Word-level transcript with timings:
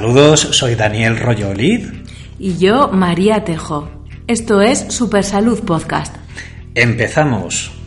Saludos, 0.00 0.40
soy 0.52 0.76
Daniel 0.76 1.18
Rollolid. 1.18 1.90
Y 2.38 2.56
yo, 2.56 2.88
María 2.88 3.44
Tejo. 3.44 3.90
Esto 4.26 4.62
es 4.62 4.78
Supersalud 4.88 5.60
Podcast. 5.60 6.16
Empezamos. 6.74 7.79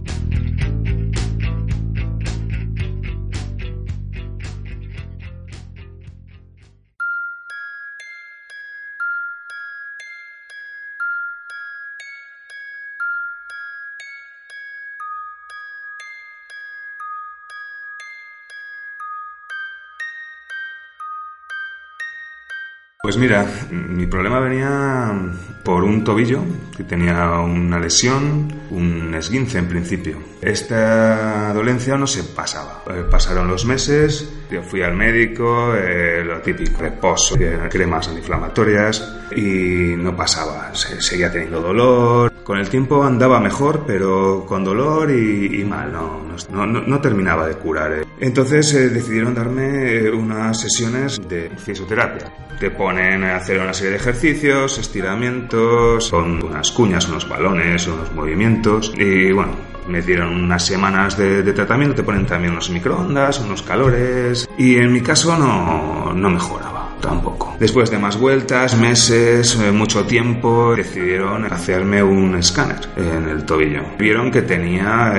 Pues 23.05 23.17
mira, 23.17 23.45
mi 23.69 24.07
problema 24.07 24.39
venía 24.39 25.11
por 25.61 25.83
un 25.83 26.05
tobillo 26.05 26.41
que 26.77 26.85
tenía 26.85 27.31
una 27.31 27.77
lesión, 27.77 28.47
un 28.69 29.13
esguince 29.13 29.57
en 29.57 29.67
principio. 29.67 30.19
Esta 30.41 31.53
dolencia 31.53 31.97
no 31.97 32.07
se 32.07 32.23
pasaba. 32.23 32.81
Eh, 32.87 33.03
pasaron 33.11 33.49
los 33.49 33.65
meses, 33.65 34.33
yo 34.49 34.63
fui 34.63 34.83
al 34.83 34.95
médico, 34.95 35.75
eh, 35.75 36.23
lo 36.23 36.39
típico, 36.39 36.79
reposo, 36.79 37.35
cremas 37.69 38.07
antiinflamatorias 38.07 39.17
y 39.35 39.97
no 39.97 40.15
pasaba. 40.15 40.73
seguía 40.73 41.29
teniendo 41.29 41.59
dolor. 41.59 42.32
Con 42.43 42.57
el 42.57 42.69
tiempo 42.69 43.03
andaba 43.03 43.39
mejor, 43.39 43.83
pero 43.87 44.45
con 44.45 44.63
dolor 44.63 45.11
y, 45.11 45.63
mal, 45.63 45.91
no, 45.91 46.65
no, 46.65 47.01
terminaba 47.01 47.47
de 47.47 47.55
curar. 47.55 47.93
Eh. 47.93 48.05
Entonces 48.19 48.73
decidieron 48.93 49.33
darme 49.33 50.09
unas 50.11 50.59
sesiones 50.59 51.21
de 51.27 51.49
fisioterapia 51.57 52.31
te 52.63 52.71
ponen 52.71 53.25
a 53.25 53.35
hacer 53.35 53.59
una 53.59 53.73
serie 53.73 53.91
de 53.91 53.97
ejercicios, 53.97 54.77
estiramientos, 54.77 56.09
con 56.09 56.41
unas 56.45 56.71
cuñas, 56.71 57.09
unos 57.09 57.27
balones, 57.27 57.87
unos 57.87 58.13
movimientos. 58.13 58.93
Y 58.95 59.33
bueno, 59.33 59.51
me 59.87 60.01
dieron 60.01 60.43
unas 60.43 60.65
semanas 60.65 61.17
de, 61.17 61.43
tratamiento, 61.51 61.95
te 61.95 62.03
ponen 62.03 62.25
también 62.25 62.53
unos 62.53 62.69
microondas, 62.69 63.39
unos 63.41 63.61
calores. 63.63 64.47
Y 64.57 64.77
en 64.77 64.93
mi 64.93 65.01
caso 65.01 65.37
no, 65.37 66.13
no 66.13 66.29
mejoraba 66.29 66.95
tampoco. 67.01 67.32
Después 67.63 67.89
de 67.89 67.97
más 67.97 68.19
vueltas, 68.19 68.77
meses, 68.77 69.55
eh, 69.55 69.71
mucho 69.71 70.03
tiempo, 70.03 70.75
decidieron 70.75 71.45
hacerme 71.45 72.03
un 72.03 72.35
escáner 72.35 72.89
en 72.97 73.29
el 73.29 73.45
tobillo. 73.45 73.83
Vieron 73.97 74.31
que 74.31 74.41
tenía, 74.41 75.13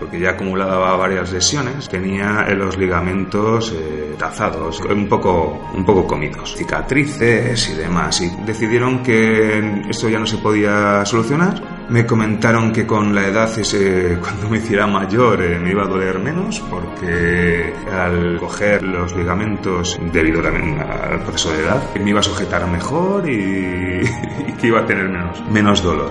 porque 0.00 0.18
ya 0.18 0.30
acumulaba 0.30 0.96
varias 0.96 1.30
lesiones, 1.32 1.86
tenía 1.86 2.46
los 2.54 2.78
ligamentos 2.78 3.74
eh, 4.16 4.18
tazados, 4.18 4.80
un 4.80 5.08
poco, 5.08 5.70
un 5.74 5.84
poco 5.84 6.06
comidos, 6.06 6.54
cicatrices 6.56 7.70
y 7.70 7.74
demás. 7.74 8.20
Y 8.20 8.30
decidieron 8.44 9.02
que 9.02 9.82
esto 9.88 10.08
ya 10.08 10.18
no 10.18 10.26
se 10.26 10.38
podía 10.38 11.04
solucionar. 11.04 11.86
Me 11.88 12.04
comentaron 12.04 12.72
que 12.72 12.86
con 12.86 13.14
la 13.14 13.26
edad, 13.26 13.58
ese, 13.58 14.18
cuando 14.22 14.48
me 14.48 14.58
hiciera 14.58 14.86
mayor, 14.86 15.42
eh, 15.42 15.58
me 15.58 15.70
iba 15.70 15.84
a 15.84 15.86
doler 15.86 16.18
menos, 16.18 16.60
porque 16.68 17.72
al 17.92 18.38
coger 18.38 18.82
los 18.82 19.14
ligamentos, 19.14 19.98
debido 20.12 20.42
también 20.42 20.80
al 20.80 21.20
proceso 21.20 21.52
de 21.52 21.60
edad, 21.60 21.94
me 22.02 22.10
iba 22.10 22.20
a 22.20 22.24
sujetar 22.24 22.66
mejor 22.66 23.28
y, 23.28 24.00
y 24.48 24.52
que 24.60 24.66
iba 24.66 24.80
a 24.80 24.86
tener 24.86 25.08
menos, 25.08 25.42
menos 25.50 25.82
dolor. 25.82 26.10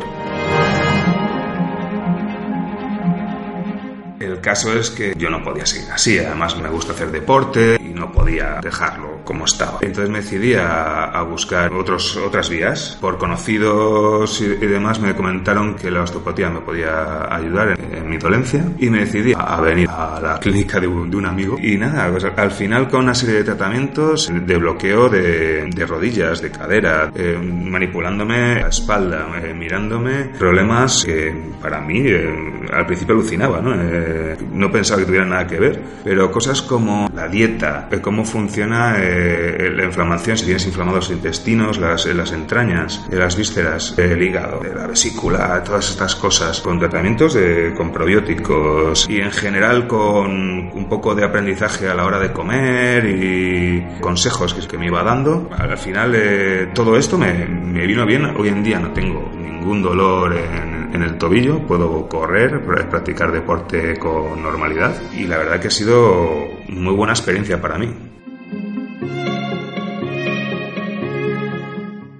El 4.19 4.39
caso 4.41 4.73
es 4.73 4.89
que 4.89 5.13
yo 5.17 5.29
no 5.29 5.44
podía 5.44 5.65
seguir 5.65 5.91
así, 5.91 6.17
además 6.17 6.57
me 6.57 6.69
gusta 6.69 6.94
hacer 6.94 7.11
deporte 7.11 7.77
no 8.05 8.11
podía 8.11 8.59
dejarlo 8.61 9.14
como 9.25 9.46
estaba. 9.46 9.80
Entonces 9.81 10.09
me 10.09 10.19
decidí 10.19 10.53
a, 10.53 11.22
buscar 11.30 11.74
otros, 11.74 12.16
otras 12.18 12.50
vías. 12.50 12.97
Por 13.02 13.18
conocidos 13.18 14.40
y, 14.41 14.47
demás 14.66 15.00
me 15.00 15.16
comentaron 15.16 15.75
que 15.75 15.91
la 15.91 16.03
osteopatía 16.03 16.50
me 16.50 16.62
podía 16.62 17.34
ayudar 17.34 17.78
en, 17.80 18.09
mi 18.09 18.18
dolencia 18.18 18.63
y 18.78 18.90
me 18.90 19.00
decidí 19.00 19.34
a, 19.36 19.59
venir 19.59 19.90
a 19.90 20.19
la 20.22 20.40
clínica 20.40 20.80
de 20.80 20.88
un, 20.88 21.25
amigo. 21.25 21.58
Y 21.59 21.78
nada, 21.78 22.09
pues 22.12 22.24
al 22.24 22.52
final 22.52 22.88
con 22.88 23.02
una 23.02 23.16
serie 23.16 23.36
de 23.36 23.44
tratamientos 23.44 24.31
de 24.31 24.58
bloqueo 24.58 25.09
de, 25.09 25.86
rodillas, 25.88 26.42
de 26.42 26.52
cadera, 26.52 27.12
eh, 27.16 27.38
manipulándome 27.38 28.62
la 28.62 28.68
espalda, 28.68 29.28
eh, 29.44 29.53
mirándome, 29.53 30.25
problemas 30.38 31.03
que 31.06 31.34
para 31.62 31.81
mí 31.81 32.02
eh, 32.06 32.66
al 32.72 32.86
principio 32.86 33.16
alucinaba, 33.16 33.62
¿no? 33.62 33.75
no 33.75 34.72
pensaba 34.72 35.00
que 35.00 35.06
tuvieran 35.06 35.30
nada 35.30 35.47
que 35.47 35.59
ver, 35.59 35.81
pero 36.03 36.31
cosas 36.31 36.62
como 36.62 37.09
la 37.13 37.28
dieta, 37.28 37.90
cómo 38.02 38.25
funciona 38.25 38.96
eh, 39.15 39.71
la 39.75 39.85
inflamación, 39.85 40.37
si 40.37 40.45
tienes 40.45 40.65
inflamados 40.65 41.09
los 41.09 41.17
intestinos, 41.17 41.77
las, 41.77 42.05
las 42.05 42.31
entrañas, 42.31 43.05
las 43.11 43.35
vísceras, 43.35 43.97
el 43.97 44.21
hígado, 44.21 44.61
la 44.63 44.87
vesícula, 44.87 45.63
todas 45.63 45.89
estas 45.89 46.15
cosas, 46.15 46.61
con 46.61 46.79
tratamientos 46.79 47.33
de, 47.33 47.73
con 47.75 47.91
probióticos 47.91 49.07
y 49.09 49.19
en 49.19 49.31
general 49.31 49.87
con 49.87 50.31
un 50.71 50.89
poco 50.89 51.15
de 51.15 51.23
aprendizaje 51.23 51.87
a 51.87 51.95
la 51.95 52.05
hora 52.05 52.19
de 52.19 52.31
comer 52.31 53.05
y 53.05 53.99
consejos 54.01 54.53
que, 54.53 54.67
que 54.67 54.77
me 54.77 54.87
iba 54.87 55.03
dando. 55.03 55.49
Al 55.57 55.77
final 55.77 56.13
eh, 56.15 56.69
todo 56.73 56.97
esto 56.97 57.17
me, 57.17 57.45
me 57.45 57.85
vino 57.85 58.05
bien. 58.05 58.25
Hoy 58.37 58.49
en 58.49 58.63
día 58.63 58.79
no 58.79 58.91
tengo 58.91 59.31
ningún 59.35 59.81
dolor 59.81 60.33
en, 60.33 60.93
en 60.93 61.01
el 61.01 61.17
tobillo, 61.17 61.59
puedo 61.59 62.07
correr, 62.07 62.61
practicar 62.89 63.31
deporte 63.31 63.97
con 63.97 64.41
normalidad 64.41 64.93
y 65.13 65.23
la 65.25 65.37
verdad 65.37 65.59
que 65.59 65.67
ha 65.67 65.71
sido 65.71 66.47
muy 66.69 66.93
buena 66.93 67.13
experiencia 67.13 67.61
para 67.61 67.77
mí. 67.77 68.14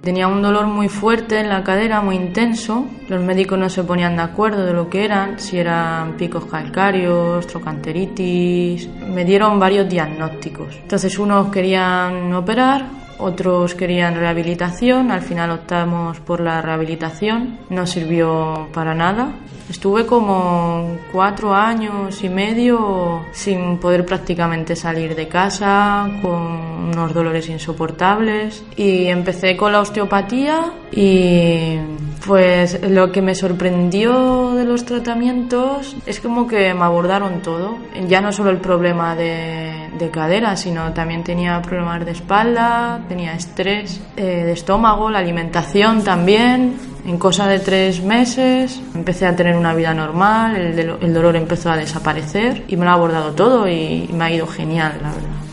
Tenía 0.06 0.28
un 0.28 0.40
dolor 0.40 0.66
muy 0.68 0.88
fuerte 0.88 1.40
en 1.40 1.48
la 1.48 1.64
cadera, 1.64 2.00
muy 2.00 2.14
intenso. 2.14 2.86
Los 3.08 3.20
médicos 3.24 3.58
no 3.58 3.68
se 3.68 3.82
ponían 3.82 4.14
de 4.14 4.22
acuerdo 4.22 4.64
de 4.64 4.72
lo 4.72 4.88
que 4.88 5.04
eran, 5.04 5.40
si 5.40 5.58
eran 5.58 6.12
picos 6.12 6.44
calcáreos, 6.44 7.44
trocanteritis. 7.48 8.88
Me 8.88 9.24
dieron 9.24 9.58
varios 9.58 9.88
diagnósticos. 9.88 10.76
Entonces 10.76 11.18
unos 11.18 11.48
querían 11.48 12.32
operar, 12.34 12.86
otros 13.18 13.74
querían 13.74 14.14
rehabilitación, 14.14 15.10
al 15.10 15.22
final 15.22 15.50
optamos 15.50 16.20
por 16.20 16.40
la 16.40 16.60
rehabilitación, 16.62 17.58
no 17.70 17.86
sirvió 17.86 18.68
para 18.72 18.94
nada. 18.94 19.32
Estuve 19.68 20.06
como 20.06 20.96
cuatro 21.10 21.52
años 21.52 22.22
y 22.22 22.28
medio 22.28 23.24
sin 23.32 23.78
poder 23.78 24.06
prácticamente 24.06 24.76
salir 24.76 25.16
de 25.16 25.26
casa, 25.26 26.08
con 26.22 26.86
unos 26.86 27.12
dolores 27.12 27.48
insoportables 27.48 28.64
y 28.76 29.06
empecé 29.06 29.56
con 29.56 29.72
la 29.72 29.80
osteopatía 29.80 30.72
y 30.92 31.78
pues 32.24 32.80
lo 32.88 33.10
que 33.10 33.22
me 33.22 33.34
sorprendió 33.34 34.52
de 34.54 34.64
los 34.64 34.84
tratamientos 34.84 35.96
es 36.06 36.20
como 36.20 36.46
que 36.46 36.72
me 36.72 36.84
abordaron 36.84 37.42
todo, 37.42 37.76
ya 38.08 38.20
no 38.20 38.32
solo 38.32 38.50
el 38.50 38.58
problema 38.58 39.16
de, 39.16 39.75
de 39.98 40.10
cadera, 40.10 40.56
sino 40.56 40.92
también 40.92 41.24
tenía 41.24 41.60
problemas 41.62 42.04
de 42.04 42.12
espalda, 42.12 43.00
tenía 43.08 43.34
estrés 43.34 44.00
eh, 44.16 44.22
de 44.22 44.52
estómago, 44.52 45.10
la 45.10 45.18
alimentación 45.18 46.02
también. 46.04 46.76
En 47.06 47.18
cosa 47.18 47.46
de 47.46 47.60
tres 47.60 48.02
meses 48.02 48.80
empecé 48.94 49.26
a 49.26 49.36
tener 49.36 49.56
una 49.56 49.74
vida 49.74 49.94
normal, 49.94 50.56
el, 50.56 50.78
el 50.78 51.14
dolor 51.14 51.36
empezó 51.36 51.70
a 51.70 51.76
desaparecer 51.76 52.64
y 52.66 52.76
me 52.76 52.84
lo 52.84 52.90
ha 52.90 52.94
abordado 52.94 53.32
todo 53.32 53.68
y 53.68 54.10
me 54.12 54.24
ha 54.24 54.30
ido 54.32 54.46
genial, 54.46 54.98
la 55.00 55.10
verdad. 55.10 55.45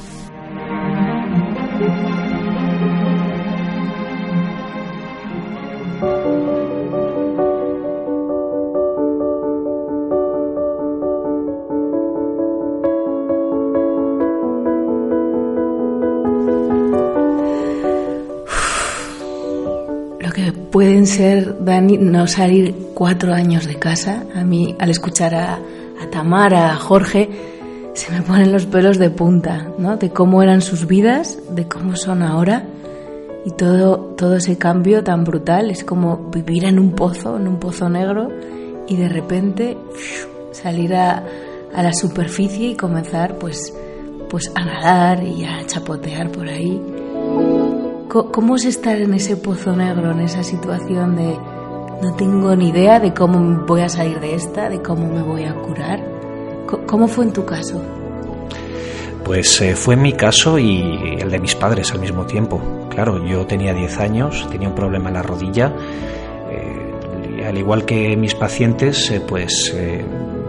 Pueden 21.04 21.18
ser, 21.18 21.66
Dani, 21.66 21.98
no 21.98 22.28
salir 22.28 22.74
cuatro 22.94 23.34
años 23.34 23.68
de 23.68 23.76
casa. 23.76 24.24
A 24.34 24.46
mí, 24.46 24.74
al 24.80 24.90
escuchar 24.90 25.36
a, 25.36 25.60
Tamara, 26.12 26.72
a 26.72 26.76
Jorge, 26.76 27.30
se 27.94 28.12
me 28.12 28.22
ponen 28.22 28.54
los 28.54 28.66
pelos 28.66 28.98
de 29.00 29.10
punta, 29.10 29.68
¿no? 29.78 29.98
De 29.98 30.12
cómo 30.12 30.42
eran 30.42 30.62
sus 30.62 30.88
vidas, 30.88 31.40
de 31.50 31.68
cómo 31.68 31.98
son 31.98 32.24
ahora. 32.24 32.64
Y 33.46 33.52
todo, 33.52 34.14
todo 34.16 34.38
ese 34.38 34.58
cambio 34.58 35.04
tan 35.04 35.26
brutal 35.26 35.72
es 35.72 35.84
como 35.84 36.30
vivir 36.30 36.64
en 36.64 36.80
un 36.80 36.92
pozo, 36.92 37.36
en 37.36 37.48
un 37.50 37.60
pozo 37.60 37.90
negro, 37.90 38.30
y 38.88 38.96
de 38.96 39.10
repente 39.10 39.78
salir 40.52 40.96
a, 40.96 41.24
a 41.74 41.84
la 41.84 41.92
superficie 41.92 42.70
y 42.70 42.76
comenzar 42.76 43.38
pues, 43.40 43.74
pues 44.30 44.50
a 44.56 44.64
nadar 44.64 45.22
y 45.24 45.44
a 45.44 45.66
chapotear 45.66 46.32
por 46.32 46.48
ahí. 46.48 46.80
¿Cómo 48.14 48.58
es 48.58 48.66
estar 48.66 48.96
en 49.02 49.16
ese 49.16 49.38
pozo 49.38 49.76
negro, 49.76 50.12
en 50.12 50.20
esa 50.20 50.44
situación 50.44 51.16
de 51.16 51.36
no 52.00 52.14
tengo 52.16 52.56
ni 52.56 52.70
idea 52.70 53.00
de 53.00 53.12
cómo 53.12 53.66
voy 53.66 53.82
a 53.82 53.90
salir 53.90 54.20
de 54.20 54.36
esta, 54.36 54.70
de 54.70 54.84
cómo 54.84 55.12
me 55.12 55.24
voy 55.24 55.46
a 55.46 55.56
curar? 55.56 56.00
¿Cómo 56.86 57.08
fue 57.08 57.26
en 57.26 57.34
tu 57.34 57.44
caso? 57.44 57.82
Pues 59.26 59.60
eh, 59.62 59.76
fue 59.76 59.96
mi 59.96 60.14
caso 60.14 60.60
y 60.60 61.18
el 61.20 61.32
de 61.32 61.40
mis 61.40 61.56
padres 61.56 61.92
al 61.92 62.02
mismo 62.02 62.28
tiempo. 62.28 62.62
Claro, 62.92 63.26
yo 63.26 63.48
tenía 63.48 63.74
10 63.74 64.00
años, 64.00 64.48
tenía 64.52 64.70
un 64.70 64.76
problema 64.76 65.08
en 65.10 65.16
la 65.16 65.24
rodilla. 65.24 65.74
Eh, 66.52 67.46
al 67.48 67.58
igual 67.58 67.84
que 67.84 68.16
mis 68.16 68.36
pacientes, 68.36 69.10
eh, 69.10 69.24
pues 69.28 69.76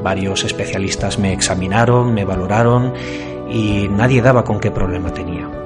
varios 0.02 0.44
especialistas 0.44 1.19
me 1.19 1.32
examinaron, 1.32 2.12
me 2.12 2.26
valoraron 2.26 2.93
y 3.50 3.88
nadie 3.88 4.20
daba 4.20 4.44
con 4.44 4.61
qué 4.61 4.70
problema 4.70 5.14
tenía. 5.14 5.63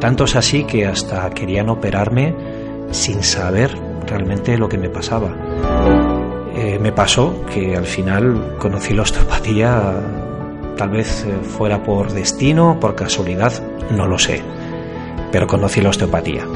Tanto 0.00 0.24
es 0.24 0.36
así 0.36 0.64
que 0.64 0.86
hasta 0.86 1.28
querían 1.30 1.68
operarme 1.68 2.34
sin 2.90 3.22
saber 3.22 3.70
realmente 4.06 4.56
lo 4.56 4.68
que 4.68 4.78
me 4.78 4.88
pasaba. 4.88 5.34
me 6.80 6.92
pasó 6.92 7.44
que 7.52 7.76
al 7.76 7.86
final 7.86 8.56
conocí 8.58 8.94
la 8.94 9.02
osteopatía 9.02 10.18
Tal 10.78 10.90
vez 10.90 11.24
eh, 11.26 11.36
fuera 11.42 11.82
por 11.82 12.12
destino, 12.12 12.78
por 12.78 12.94
casualidad, 12.94 13.52
no 13.90 14.06
lo 14.06 14.16
sé, 14.16 14.40
pero 15.32 15.48
conocí 15.48 15.80
la 15.80 15.88
osteopatía. 15.88 16.46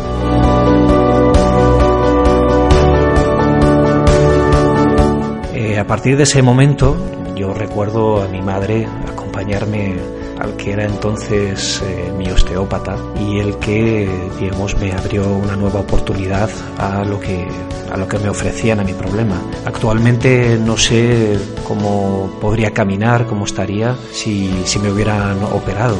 Eh, 5.55 5.77
a 5.77 5.85
partir 5.89 6.17
de 6.17 6.23
ese 6.23 6.41
momento, 6.41 6.97
yo 7.35 7.53
recuerdo 7.53 8.23
a 8.23 8.29
mi 8.29 8.41
madre 8.41 8.87
acompañarme 9.11 9.97
al 10.43 10.56
que 10.56 10.73
era 10.73 10.85
entonces 10.85 11.81
eh, 11.85 12.12
mi 12.19 12.29
osteópata 12.29 12.97
y 13.19 13.39
el 13.39 13.56
que, 13.59 14.09
digamos, 14.41 14.77
me 14.77 14.93
abrió 14.93 15.33
una 15.33 15.55
nueva 15.55 15.81
oportunidad 15.81 16.50
a 16.79 17.05
lo 17.05 17.21
que 17.21 17.47
a 17.93 17.97
lo 17.97 18.09
que 18.09 18.19
me 18.19 18.29
ofrecían 18.29 18.81
a 18.81 18.85
mi 18.85 18.94
problema. 18.94 19.41
Actualmente 19.67 20.59
no 20.59 20.77
sé 20.77 21.39
cómo 21.69 22.39
podría 22.41 22.73
caminar, 22.73 23.27
cómo 23.27 23.44
estaría 23.44 23.94
si, 24.12 24.50
si 24.65 24.79
me 24.79 24.91
hubieran 24.91 25.43
operado. 25.44 25.97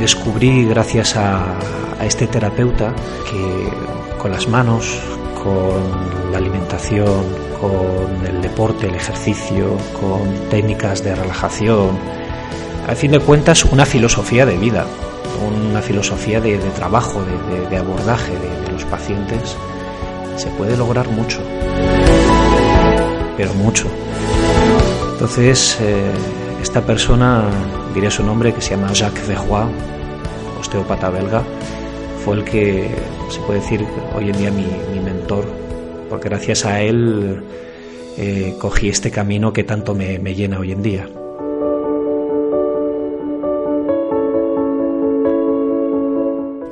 Descubrí 0.00 0.66
gracias 0.66 1.16
a, 1.16 1.56
a 1.98 2.04
este 2.04 2.26
terapeuta 2.26 2.92
que 3.30 3.68
con 4.18 4.32
las 4.32 4.48
manos, 4.48 5.00
con 5.46 6.32
la 6.32 6.38
alimentación, 6.38 7.24
con 7.60 8.26
el 8.26 8.42
deporte, 8.42 8.88
el 8.88 8.96
ejercicio, 8.96 9.76
con 10.00 10.48
técnicas 10.50 11.04
de 11.04 11.14
relajación, 11.14 11.90
al 12.88 12.96
fin 12.96 13.12
de 13.12 13.20
cuentas 13.20 13.64
una 13.64 13.86
filosofía 13.86 14.44
de 14.44 14.56
vida, 14.56 14.86
una 15.46 15.80
filosofía 15.80 16.40
de, 16.40 16.58
trabajo, 16.74 17.22
de, 17.70 17.76
abordaje 17.76 18.32
de, 18.32 18.72
los 18.72 18.84
pacientes, 18.84 19.56
se 20.36 20.48
puede 20.50 20.76
lograr 20.76 21.08
mucho, 21.08 21.40
pero 23.36 23.54
mucho. 23.54 23.86
Entonces, 25.12 25.78
eh, 25.80 26.10
esta 26.60 26.82
persona, 26.82 27.44
diré 27.94 28.10
su 28.10 28.22
nombre, 28.22 28.52
que 28.52 28.60
se 28.60 28.70
llama 28.70 28.92
Jacques 28.92 29.26
Verroy, 29.28 29.66
osteópata 30.60 31.08
belga, 31.10 31.42
fue 32.26 32.36
el 32.36 32.44
que, 32.44 32.90
se 33.30 33.40
puede 33.40 33.60
decir, 33.60 33.86
hoy 34.14 34.28
en 34.28 34.36
día 34.36 34.50
mi, 34.50 34.66
mentor, 35.00 35.46
porque 36.10 36.28
gracias 36.28 36.66
a 36.66 36.82
él 36.82 37.40
eh, 38.18 38.54
cogí 38.60 38.90
este 38.90 39.10
camino 39.10 39.52
que 39.54 39.64
tanto 39.64 39.94
me 39.94 40.34
llena 40.34 40.58
hoy 40.58 40.72
en 40.72 40.82
día. 40.82 41.08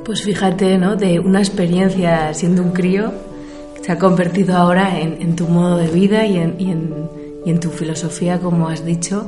Pues 0.05 0.21
fíjate, 0.21 0.77
¿no? 0.77 0.95
De 0.95 1.19
una 1.19 1.39
experiencia 1.39 2.33
siendo 2.33 2.61
un 2.61 2.71
crío, 2.71 3.11
se 3.81 3.91
ha 3.91 3.97
convertido 3.97 4.55
ahora 4.55 4.99
en, 4.99 5.35
tu 5.35 5.47
modo 5.47 5.77
de 5.77 5.87
vida 5.87 6.25
y 6.25 6.37
en, 6.37 7.59
tu 7.59 7.69
filosofía, 7.69 8.39
como 8.39 8.69
has 8.69 8.85
dicho, 8.85 9.25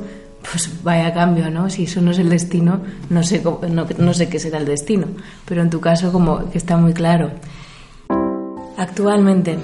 pues 0.51 0.83
vaya 0.83 1.13
cambio, 1.13 1.49
¿no? 1.49 1.69
Si 1.69 1.83
eso 1.83 2.01
no 2.01 2.11
es 2.11 2.19
el 2.19 2.29
destino, 2.29 2.81
no 3.09 3.23
sé, 3.23 3.43
no, 3.69 4.13
sé 4.13 4.29
qué 4.29 4.39
será 4.39 4.59
el 4.59 4.65
destino, 4.65 5.07
pero 5.45 5.61
en 5.61 5.69
tu 5.69 5.79
caso 5.79 6.11
como 6.11 6.49
que 6.49 6.57
está 6.57 6.77
muy 6.77 6.93
claro. 6.93 7.31
Actualmente, 8.77 9.57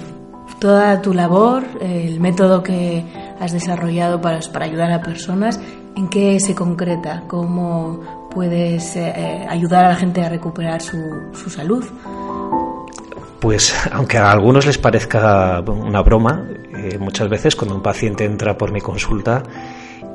toda 0.59 1.01
tu 1.01 1.13
labor, 1.13 1.63
el 1.81 2.19
método 2.19 2.63
que 2.63 3.03
has 3.39 3.51
desarrollado 3.51 4.21
para, 4.21 4.39
para 4.51 4.65
ayudar 4.65 4.91
a 4.91 5.01
personas, 5.01 5.59
¿en 5.95 6.09
qué 6.09 6.39
se 6.39 6.55
concreta? 6.55 7.23
¿Cómo, 7.27 8.23
puedes 8.33 8.95
eh, 8.95 9.13
eh, 9.15 9.45
ayudar 9.47 9.85
a 9.85 9.89
la 9.89 9.95
gente 9.95 10.21
a 10.21 10.29
recuperar 10.29 10.81
su, 10.81 10.97
su 11.33 11.49
salud? 11.49 11.85
Pues 13.39 13.75
aunque 13.91 14.17
a 14.17 14.31
algunos 14.31 14.65
les 14.65 14.77
parezca 14.77 15.61
una 15.61 16.01
broma, 16.01 16.47
eh, 16.75 16.97
muchas 16.97 17.29
veces 17.29 17.55
cuando 17.55 17.75
un 17.75 17.83
paciente 17.83 18.25
entra 18.25 18.57
por 18.57 18.71
mi 18.71 18.81
consulta 18.81 19.43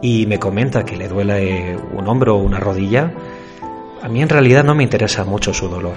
y 0.03 0.27
me 0.27 0.39
comenta 0.39 0.85
que 0.85 0.97
le 0.97 1.09
duele 1.09 1.77
un 1.77 2.06
hombro 2.09 2.37
o 2.37 2.43
una 2.43 2.61
rodilla, 2.61 3.12
a 4.03 4.09
mí 4.09 4.23
en 4.23 4.29
realidad 4.29 4.65
no 4.65 4.75
me 4.75 4.85
interesa 4.85 5.25
mucho 5.25 5.53
su 5.53 5.69
dolor. 5.69 5.97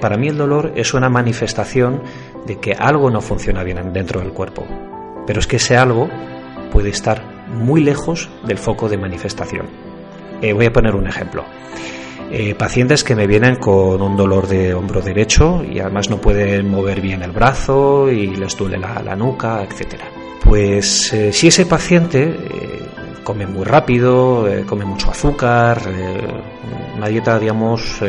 para 0.00 0.16
mí 0.16 0.28
el 0.28 0.36
dolor 0.36 0.72
es 0.76 0.94
una 0.94 1.08
manifestación 1.08 2.02
de 2.46 2.58
que 2.58 2.72
algo 2.72 3.10
no 3.10 3.20
funciona 3.20 3.62
bien 3.62 3.92
dentro 3.92 4.20
del 4.20 4.32
cuerpo, 4.32 4.66
pero 5.26 5.40
es 5.40 5.46
que 5.46 5.56
ese 5.56 5.76
algo 5.76 6.08
puede 6.70 6.90
estar 6.90 7.22
muy 7.48 7.82
lejos 7.82 8.28
del 8.46 8.58
foco 8.58 8.88
de 8.88 8.98
manifestación. 8.98 9.66
Eh, 10.40 10.52
voy 10.52 10.66
a 10.66 10.72
poner 10.72 10.94
un 10.94 11.06
ejemplo. 11.06 11.44
Eh, 12.30 12.54
pacientes 12.54 13.04
que 13.04 13.14
me 13.14 13.26
vienen 13.26 13.56
con 13.56 14.02
un 14.02 14.16
dolor 14.16 14.46
de 14.46 14.74
hombro 14.74 15.00
derecho 15.00 15.64
y 15.64 15.80
además 15.80 16.10
no 16.10 16.20
pueden 16.20 16.70
mover 16.70 17.00
bien 17.00 17.22
el 17.22 17.32
brazo 17.32 18.10
y 18.10 18.36
les 18.36 18.54
duele 18.56 18.78
la, 18.78 19.16
nuca, 19.16 19.62
etc. 19.64 20.02
Pues 20.44 21.12
eh, 21.14 21.32
si 21.32 21.48
ese 21.48 21.64
paciente 21.64 22.36
come 23.28 23.46
muy 23.46 23.66
rápido, 23.66 24.48
come 24.64 24.86
mucho 24.86 25.10
azúcar, 25.10 25.82
una 26.96 27.08
dieta, 27.08 27.38
digamos, 27.38 28.00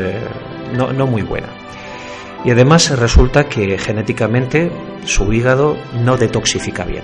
no, 0.74 0.94
no 0.94 1.08
muy 1.08 1.24
buena. 1.24 1.50
Y 2.46 2.52
además 2.52 2.98
resulta 2.98 3.50
que 3.50 3.78
genéticamente 3.78 4.72
su 5.04 5.34
hígado 5.34 5.76
no 6.06 6.16
detoxifica 6.16 6.86
bien. 6.86 7.04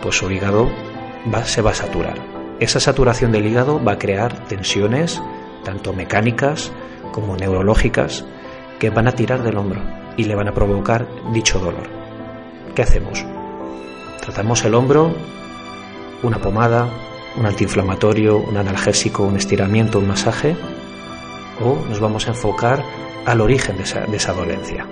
Pues 0.00 0.16
su 0.16 0.30
hígado 0.30 0.70
va, 1.32 1.44
se 1.44 1.60
va 1.60 1.72
a 1.72 1.74
saturar 1.74 2.32
esa 2.62 2.78
saturación 2.78 3.32
del 3.32 3.46
hígado 3.46 3.82
va 3.82 3.92
a 3.92 3.98
crear 3.98 4.46
tensiones, 4.46 5.20
tanto 5.64 5.92
mecánicas 5.92 6.70
como 7.10 7.36
neurológicas, 7.36 8.24
que 8.78 8.88
van 8.88 9.08
a 9.08 9.16
tirar 9.16 9.42
del 9.42 9.56
hombro 9.56 9.82
y 10.16 10.24
le 10.24 10.36
van 10.36 10.46
a 10.46 10.54
provocar 10.54 11.08
dicho 11.32 11.58
dolor. 11.58 11.88
¿Qué 12.76 12.82
hacemos? 12.82 13.26
Tratamos 14.20 14.64
el 14.64 14.76
hombro, 14.76 15.12
una 16.22 16.38
pomada, 16.38 16.88
un 17.36 17.46
antiinflamatorio, 17.46 18.36
un 18.36 18.56
analgésico, 18.56 19.24
un 19.24 19.36
estiramiento, 19.36 19.98
un 19.98 20.08
masaje, 20.08 20.56
o 21.60 21.88
nos 21.88 22.00
vamos 22.00 22.26
a 22.26 22.30
enfocar 22.30 22.82
al 23.26 23.40
origen 23.40 23.76
de 23.76 23.84
esa, 23.84 24.00
de 24.00 24.16
esa 24.16 24.32
dolencia. 24.32 24.86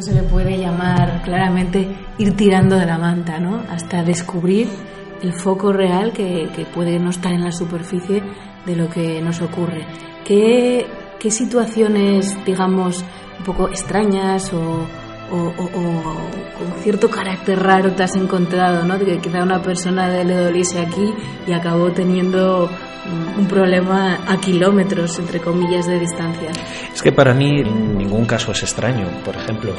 se 0.00 0.14
le 0.14 0.22
puede 0.22 0.56
llamar 0.56 1.22
claramente 1.22 1.88
ir 2.18 2.36
tirando 2.36 2.76
de 2.76 2.86
la 2.86 2.98
manta, 2.98 3.38
¿no? 3.38 3.62
Hasta 3.70 4.02
descubrir 4.02 4.68
el 5.22 5.32
foco 5.32 5.72
real 5.72 6.12
que, 6.12 6.66
puede 6.74 6.98
no 6.98 7.10
estar 7.10 7.32
en 7.32 7.44
la 7.44 7.52
superficie 7.52 8.22
de 8.64 8.76
lo 8.76 8.88
que 8.88 9.20
nos 9.20 9.40
ocurre. 9.42 9.84
¿Qué, 10.24 10.86
qué 11.18 11.30
situaciones, 11.30 12.36
digamos, 12.44 13.04
un 13.38 13.44
poco 13.44 13.68
extrañas 13.68 14.52
o, 14.52 14.86
con 15.28 16.82
cierto 16.82 17.10
carácter 17.10 17.58
raro 17.58 17.92
te 17.92 18.02
has 18.02 18.16
encontrado, 18.16 18.84
¿no? 18.84 18.98
Que 18.98 19.18
quizá 19.18 19.42
una 19.42 19.60
persona 19.62 20.08
le 20.08 20.34
doliese 20.34 20.80
aquí 20.80 21.12
y 21.46 21.52
acabó 21.52 21.90
teniendo 21.92 22.70
un 23.38 23.46
problema 23.46 24.18
a 24.26 24.36
kilómetros, 24.38 25.18
entre 25.18 25.40
comillas, 25.40 25.86
de 25.86 25.98
distancia. 25.98 26.50
Es 26.92 27.02
que 27.02 27.12
para 27.12 27.34
mí 27.34 27.62
ningún 27.62 28.26
caso 28.26 28.52
es 28.52 28.62
extraño. 28.62 29.08
Por 29.24 29.36
ejemplo, 29.36 29.72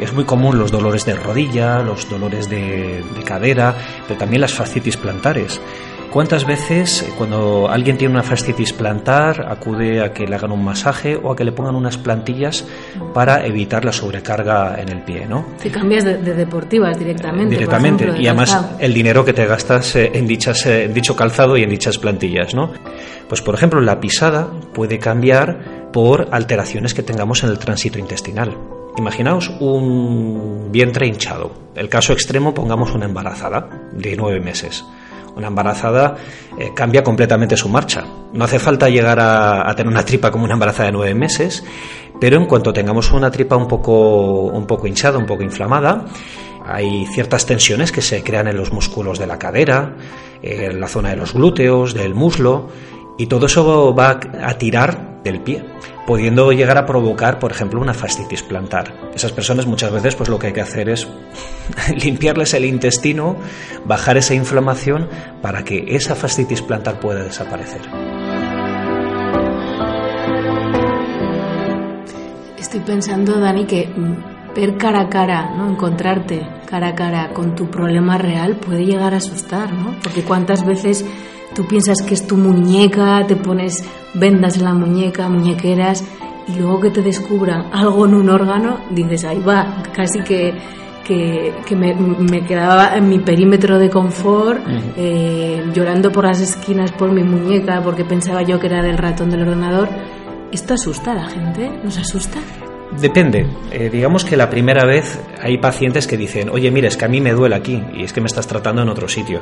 es 0.00 0.12
muy 0.12 0.24
común 0.24 0.58
los 0.58 0.70
dolores 0.70 1.04
de 1.04 1.14
rodilla, 1.14 1.80
los 1.82 2.08
dolores 2.08 2.48
de, 2.48 3.04
de 3.14 3.22
cadera, 3.22 3.74
pero 4.06 4.18
también 4.18 4.40
las 4.40 4.54
fascitis 4.54 4.96
plantares. 4.96 5.60
¿Cuántas 6.16 6.46
veces 6.46 7.02
eh, 7.02 7.12
cuando 7.18 7.68
alguien 7.68 7.98
tiene 7.98 8.14
una 8.14 8.22
fascitis 8.22 8.72
plantar 8.72 9.52
acude 9.52 10.02
a 10.02 10.14
que 10.14 10.26
le 10.26 10.34
hagan 10.34 10.50
un 10.50 10.64
masaje 10.64 11.14
o 11.14 11.30
a 11.30 11.36
que 11.36 11.44
le 11.44 11.52
pongan 11.52 11.76
unas 11.76 11.98
plantillas 11.98 12.64
para 13.12 13.44
evitar 13.44 13.84
la 13.84 13.92
sobrecarga 13.92 14.80
en 14.80 14.88
el 14.88 15.02
pie, 15.02 15.26
¿no? 15.26 15.44
Si 15.58 15.68
cambias 15.68 16.06
de, 16.06 16.16
deportivas 16.16 16.98
directamente. 16.98 17.54
Directamente 17.54 18.14
y 18.18 18.28
además 18.28 18.58
el 18.78 18.94
dinero 18.94 19.26
que 19.26 19.34
te 19.34 19.44
gastas 19.44 19.94
eh, 19.96 20.10
en 20.14 20.26
dichas 20.26 20.64
eh, 20.64 20.84
en 20.84 20.94
dicho 20.94 21.14
calzado 21.14 21.54
y 21.58 21.64
en 21.64 21.68
dichas 21.68 21.98
plantillas, 21.98 22.54
¿no? 22.54 22.70
Pues 23.28 23.42
por 23.42 23.54
ejemplo 23.54 23.82
la 23.82 24.00
pisada 24.00 24.48
puede 24.72 24.98
cambiar 24.98 25.90
por 25.92 26.28
alteraciones 26.32 26.94
que 26.94 27.02
tengamos 27.02 27.44
en 27.44 27.50
el 27.50 27.58
tránsito 27.58 27.98
intestinal. 27.98 28.56
Imaginaos 28.96 29.50
un 29.60 30.70
vientre 30.72 31.06
hinchado. 31.06 31.52
El 31.74 31.90
caso 31.90 32.14
extremo 32.14 32.54
pongamos 32.54 32.94
una 32.94 33.04
embarazada 33.04 33.68
de 33.92 34.16
nueve 34.16 34.40
meses 34.40 34.82
una 35.36 35.48
embarazada 35.48 36.16
eh, 36.58 36.72
cambia 36.74 37.04
completamente 37.04 37.56
su 37.56 37.68
marcha. 37.68 38.04
No 38.32 38.44
hace 38.44 38.58
falta 38.58 38.88
llegar 38.88 39.20
a, 39.20 39.72
tener 39.76 39.92
una 39.92 40.04
tripa 40.04 40.30
como 40.30 40.44
una 40.44 40.54
embarazada 40.54 40.86
de 40.86 40.92
nueve 40.92 41.14
meses, 41.14 41.62
Pero 42.18 42.38
en 42.38 42.46
cuanto 42.46 42.72
tengamos 42.72 43.12
una 43.12 43.30
tripa 43.30 43.56
un 43.56 43.68
poco, 43.68 44.44
un 44.44 44.66
poco 44.66 44.86
hinchada, 44.86 45.18
un 45.18 45.26
poco 45.26 45.42
inflamada, 45.42 46.06
hay 46.64 47.06
ciertas 47.06 47.44
tensiones 47.44 47.92
que 47.92 48.00
se 48.00 48.22
crean 48.22 48.48
en 48.48 48.56
los 48.56 48.72
músculos 48.72 49.18
de 49.18 49.26
la 49.26 49.38
cadera, 49.38 49.94
en 50.42 50.80
la 50.80 50.88
zona 50.88 51.10
de 51.10 51.16
los 51.16 51.34
glúteos, 51.34 51.92
del 51.92 52.14
muslo, 52.14 52.68
y 53.18 53.26
todo 53.26 53.46
eso 53.46 53.94
va 53.94 54.18
a 54.42 54.54
tirar 54.54 55.20
del 55.22 55.42
pie, 55.42 55.62
pudiendo 56.06 56.52
llegar 56.52 56.78
a 56.78 56.86
provocar, 56.86 57.38
por 57.38 57.50
ejemplo, 57.50 57.80
una 57.80 57.92
fascitis 57.92 58.42
plantar. 58.42 59.10
Esas 59.14 59.32
personas 59.32 59.66
muchas 59.66 59.90
veces 59.92 60.14
pues 60.14 60.28
lo 60.28 60.38
que 60.38 60.48
hay 60.48 60.52
que 60.52 60.60
hacer 60.60 60.88
es 60.88 61.06
limpiarles 62.04 62.54
el 62.54 62.64
intestino, 62.64 63.36
bajar 63.84 64.16
esa 64.16 64.34
inflamación 64.34 65.08
para 65.42 65.64
que 65.64 65.84
esa 65.88 66.14
fascitis 66.14 66.62
plantar 66.62 67.00
pueda 67.00 67.24
desaparecer. 67.24 67.80
Estoy 72.58 72.80
pensando, 72.80 73.38
Dani, 73.40 73.64
que 73.64 73.88
ver 74.54 74.76
cara 74.76 75.02
a 75.02 75.08
cara, 75.08 75.54
¿no? 75.56 75.70
Encontrarte 75.70 76.46
cara 76.66 76.88
a 76.88 76.94
cara 76.94 77.32
con 77.32 77.54
tu 77.54 77.70
problema 77.70 78.18
real 78.18 78.56
puede 78.56 78.84
llegar 78.84 79.14
a 79.14 79.18
asustar, 79.18 79.72
¿no? 79.72 79.94
Porque 80.02 80.22
cuántas 80.22 80.64
veces 80.64 81.04
tú 81.56 81.66
piensas 81.66 82.02
que 82.06 82.12
es 82.12 82.26
tu 82.26 82.36
muñeca, 82.36 83.26
te 83.26 83.34
pones 83.34 83.82
vendas 84.12 84.58
en 84.58 84.64
la 84.64 84.74
muñeca, 84.74 85.28
muñequeras, 85.28 86.04
y 86.46 86.58
luego 86.58 86.80
que 86.80 86.90
te 86.90 87.02
descubran 87.02 87.70
algo 87.72 88.04
en 88.06 88.14
un 88.14 88.28
órgano, 88.28 88.78
dices, 88.90 89.24
ahí 89.24 89.40
va, 89.40 89.82
casi 89.92 90.20
que, 90.20 90.54
que, 91.02 91.74
me, 91.74 92.44
quedaba 92.44 92.96
en 92.96 93.08
mi 93.08 93.18
perímetro 93.18 93.78
de 93.78 93.88
confort, 93.88 94.60
eh, 94.96 95.64
llorando 95.72 96.12
por 96.12 96.24
las 96.24 96.40
esquinas 96.40 96.92
por 96.92 97.10
mi 97.10 97.24
muñeca, 97.24 97.80
porque 97.82 98.04
pensaba 98.04 98.42
yo 98.42 98.60
que 98.60 98.66
era 98.66 98.82
del 98.82 98.98
ratón 98.98 99.30
del 99.30 99.42
ordenador. 99.42 99.88
¿Esto 100.52 100.74
asusta 100.74 101.12
a 101.12 101.14
la 101.14 101.26
gente? 101.26 101.70
¿Nos 101.82 101.96
asusta? 101.98 102.38
Depende. 103.00 103.46
Eh, 103.72 103.90
digamos 103.90 104.24
que 104.24 104.36
la 104.36 104.48
primera 104.48 104.84
vez 104.84 105.18
hay 105.42 105.58
pacientes 105.58 106.06
que 106.06 106.16
dicen, 106.16 106.50
oye, 106.50 106.70
mira, 106.70 106.88
es 106.88 106.96
que 106.96 107.04
a 107.04 107.08
mí 107.08 107.20
me 107.20 107.32
duele 107.32 107.56
aquí 107.56 107.82
y 107.94 108.04
es 108.04 108.12
que 108.12 108.20
me 108.20 108.26
estás 108.26 108.46
tratando 108.46 108.82
en 108.82 108.88
otro 108.88 109.08
sitio. 109.08 109.40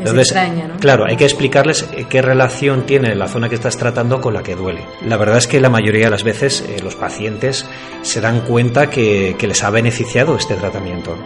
Entonces, 0.00 0.34
¿no? 0.34 0.76
claro, 0.78 1.04
hay 1.06 1.16
que 1.16 1.24
explicarles 1.24 1.88
eh, 1.92 2.06
qué 2.08 2.22
relación 2.22 2.86
tiene 2.86 3.14
la 3.14 3.28
zona 3.28 3.48
que 3.48 3.54
estás 3.54 3.76
tratando 3.76 4.20
con 4.20 4.34
la 4.34 4.42
que 4.42 4.56
duele. 4.56 4.84
La 5.06 5.16
verdad 5.16 5.38
es 5.38 5.46
que 5.46 5.60
la 5.60 5.68
mayoría 5.68 6.06
de 6.06 6.10
las 6.10 6.24
veces 6.24 6.62
eh, 6.62 6.80
los 6.82 6.96
pacientes 6.96 7.66
se 8.02 8.20
dan 8.20 8.40
cuenta 8.40 8.88
que, 8.88 9.36
que 9.38 9.46
les 9.46 9.62
ha 9.62 9.70
beneficiado 9.70 10.36
este 10.36 10.54
tratamiento. 10.54 11.16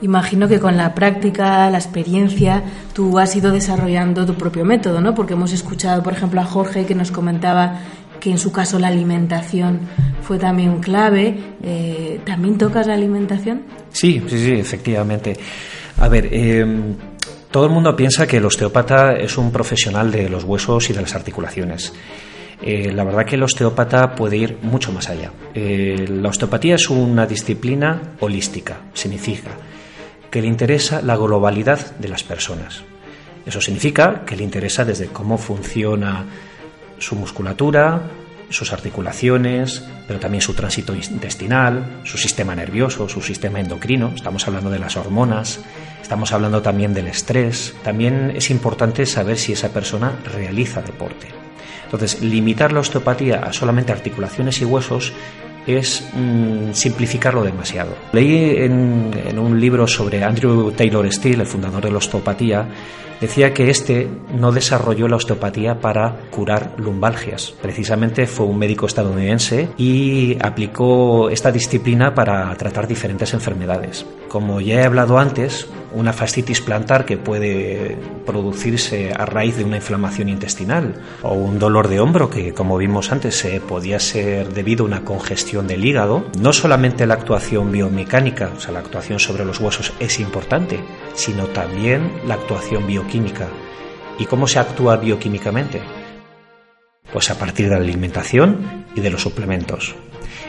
Imagino 0.00 0.46
que 0.46 0.60
con 0.60 0.76
la 0.76 0.94
práctica, 0.94 1.68
la 1.70 1.78
experiencia, 1.78 2.62
tú 2.94 3.18
has 3.18 3.34
ido 3.34 3.50
desarrollando 3.50 4.24
tu 4.24 4.34
propio 4.34 4.64
método, 4.64 5.00
¿no? 5.00 5.12
Porque 5.12 5.32
hemos 5.32 5.52
escuchado, 5.52 6.04
por 6.04 6.12
ejemplo, 6.12 6.40
a 6.40 6.44
Jorge 6.44 6.86
que 6.86 6.94
nos 6.94 7.10
comentaba 7.10 7.80
que 8.20 8.30
en 8.30 8.38
su 8.38 8.52
caso 8.52 8.78
la 8.78 8.88
alimentación 8.88 9.80
fue 10.22 10.38
también 10.38 10.80
clave. 10.80 11.36
Eh, 11.62 12.20
¿También 12.24 12.58
tocas 12.58 12.86
la 12.86 12.94
alimentación? 12.94 13.62
Sí, 13.90 14.22
sí, 14.28 14.38
sí, 14.38 14.52
efectivamente. 14.52 15.36
A 15.98 16.08
ver, 16.08 16.28
em, 16.32 16.94
todo 17.50 17.66
el 17.66 17.72
mundo 17.72 17.96
piensa 17.96 18.26
que 18.26 18.36
el 18.36 18.44
osteópata 18.44 19.16
es 19.16 19.38
un 19.38 19.50
profesional 19.50 20.10
de 20.10 20.28
los 20.28 20.44
huesos 20.44 20.90
y 20.90 20.92
de 20.92 21.00
las 21.00 21.14
articulaciones. 21.14 21.92
Eh, 22.60 22.92
la 22.92 23.04
verdad 23.04 23.24
que 23.24 23.36
el 23.36 23.42
osteópata 23.42 24.14
puede 24.14 24.36
ir 24.36 24.58
mucho 24.62 24.92
más 24.92 25.08
allá. 25.08 25.32
Eh, 25.54 26.06
la 26.08 26.28
osteopatía 26.28 26.74
es 26.74 26.90
una 26.90 27.26
disciplina 27.26 28.16
holística, 28.20 28.82
significa 28.92 29.50
que 30.30 30.42
le 30.42 30.48
interesa 30.48 31.00
la 31.00 31.16
globalidad 31.16 31.96
de 31.96 32.08
las 32.08 32.22
personas. 32.22 32.82
Eso 33.46 33.60
significa 33.60 34.24
que 34.26 34.36
le 34.36 34.44
interesa 34.44 34.84
desde 34.84 35.06
cómo 35.06 35.38
funciona 35.38 36.26
su 36.98 37.16
musculatura, 37.16 38.02
sus 38.50 38.72
articulaciones, 38.72 39.84
pero 40.06 40.18
también 40.18 40.40
su 40.40 40.54
tránsito 40.54 40.94
intestinal, 40.94 42.00
su 42.04 42.16
sistema 42.18 42.54
nervioso, 42.54 43.08
su 43.08 43.20
sistema 43.20 43.60
endocrino, 43.60 44.12
estamos 44.14 44.46
hablando 44.46 44.70
de 44.70 44.78
las 44.78 44.96
hormonas, 44.96 45.60
estamos 46.00 46.32
hablando 46.32 46.62
también 46.62 46.94
del 46.94 47.08
estrés. 47.08 47.74
También 47.82 48.32
es 48.34 48.50
importante 48.50 49.04
saber 49.06 49.36
si 49.38 49.52
esa 49.52 49.68
persona 49.70 50.18
realiza 50.24 50.80
deporte. 50.80 51.28
Entonces, 51.84 52.20
limitar 52.20 52.72
la 52.72 52.80
osteopatía 52.80 53.40
a 53.40 53.52
solamente 53.52 53.92
articulaciones 53.92 54.60
y 54.60 54.64
huesos 54.64 55.12
es 55.68 56.08
mm, 56.14 56.72
simplificarlo 56.72 57.42
demasiado. 57.42 57.94
Leí 58.12 58.56
en, 58.56 59.38
un 59.38 59.60
libro 59.60 59.86
sobre 59.86 60.24
Andrew 60.24 60.72
Taylor 60.72 61.10
Steele, 61.12 61.42
el 61.42 61.46
fundador 61.46 61.84
de 61.84 61.90
la 61.90 61.98
osteopatía, 61.98 62.66
decía 63.20 63.52
que 63.52 63.70
este 63.70 64.08
no 64.34 64.52
desarrolló 64.52 65.08
la 65.08 65.16
osteopatía 65.16 65.80
para 65.80 66.16
curar 66.30 66.74
lumbalgias. 66.78 67.52
Precisamente 67.60 68.26
fue 68.26 68.46
un 68.46 68.58
médico 68.58 68.86
estadounidense 68.86 69.68
y 69.76 70.36
aplicó 70.40 71.28
esta 71.30 71.52
disciplina 71.52 72.14
para 72.14 72.54
tratar 72.56 72.86
diferentes 72.86 73.34
enfermedades. 73.34 74.06
Como 74.28 74.60
ya 74.60 74.82
he 74.82 74.84
hablado 74.84 75.18
antes, 75.18 75.68
una 75.92 76.12
fascitis 76.12 76.60
plantar 76.60 77.06
que 77.06 77.16
puede 77.16 77.96
producirse 78.26 79.12
a 79.16 79.24
raíz 79.24 79.56
de 79.56 79.64
una 79.64 79.76
inflamación 79.76 80.28
intestinal 80.28 80.94
o 81.22 81.32
un 81.32 81.58
dolor 81.58 81.88
de 81.88 81.98
hombro 82.00 82.28
que, 82.28 82.52
como 82.52 82.76
vimos 82.76 83.10
antes, 83.10 83.46
podía 83.66 83.98
ser 83.98 84.52
debido 84.52 84.84
a 84.84 84.86
una 84.86 85.04
congestión 85.04 85.66
del 85.66 85.84
hígado. 85.84 86.26
No 86.38 86.52
solamente 86.52 87.06
la 87.06 87.14
actuación 87.14 87.72
biomecánica, 87.72 88.52
o 88.54 88.60
sea, 88.60 88.72
la 88.72 88.80
actuación 88.80 89.18
sobre 89.18 89.46
los 89.46 89.60
huesos 89.60 89.94
es 89.98 90.20
importante, 90.20 90.78
sino 91.14 91.46
también 91.46 92.12
la 92.26 92.34
actuación 92.34 92.86
bioquímica. 92.86 93.48
¿Y 94.18 94.26
cómo 94.26 94.46
se 94.46 94.58
actúa 94.58 94.96
bioquímicamente? 94.96 95.80
Pues 97.12 97.30
a 97.30 97.38
partir 97.38 97.70
de 97.70 97.76
la 97.76 97.80
alimentación 97.80 98.84
y 98.94 99.00
de 99.00 99.10
los 99.10 99.22
suplementos. 99.22 99.94